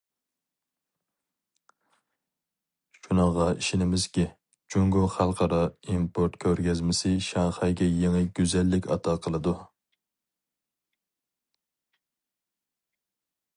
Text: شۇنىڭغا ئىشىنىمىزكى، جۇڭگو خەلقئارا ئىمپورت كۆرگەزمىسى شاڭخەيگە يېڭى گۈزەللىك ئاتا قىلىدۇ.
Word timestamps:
شۇنىڭغا 3.07 3.45
ئىشىنىمىزكى، 3.57 4.25
جۇڭگو 4.75 5.03
خەلقئارا 5.17 5.61
ئىمپورت 5.95 6.39
كۆرگەزمىسى 6.47 7.13
شاڭخەيگە 7.29 7.91
يېڭى 7.93 8.25
گۈزەللىك 8.41 8.89
ئاتا 8.97 9.17
قىلىدۇ. 9.27 9.57